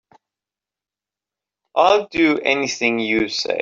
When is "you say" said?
2.97-3.59